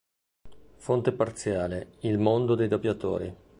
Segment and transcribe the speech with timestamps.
[0.77, 3.35] Fonte parziale: Il mondo dei doppiatori